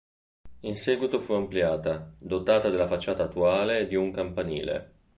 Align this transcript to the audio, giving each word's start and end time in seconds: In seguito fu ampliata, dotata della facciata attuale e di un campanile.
In 0.61 0.77
seguito 0.77 1.19
fu 1.19 1.33
ampliata, 1.33 2.11
dotata 2.17 2.71
della 2.71 2.87
facciata 2.87 3.25
attuale 3.25 3.81
e 3.81 3.87
di 3.87 3.93
un 3.93 4.09
campanile. 4.11 4.93